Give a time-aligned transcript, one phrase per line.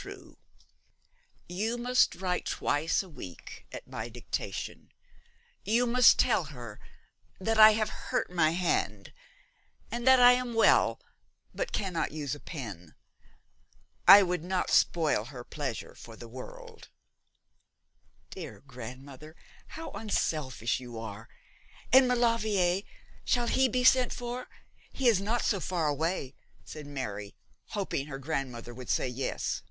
[0.00, 0.38] 'True.
[1.48, 4.92] You must write twice a week at my dictation.
[5.64, 6.78] You must tell her
[7.40, 9.12] that I have hurt my hand,
[9.90, 11.00] that I am well
[11.52, 12.94] but cannot use a pen.
[14.06, 16.90] I would not spoil her pleasure for the world.'
[18.30, 19.34] 'Dear grandmother,
[19.68, 21.28] how unselfish you are!
[21.92, 22.82] And Maulevrier,
[23.24, 24.46] shall he be sent for?
[24.92, 27.34] He is not so far away,' said Mary,
[27.70, 29.64] hoping her grandmother would say yes.